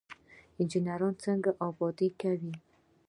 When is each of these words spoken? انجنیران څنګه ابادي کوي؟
انجنیران 0.59 1.13
څنګه 1.23 1.51
ابادي 1.67 2.09
کوي؟ 2.21 2.53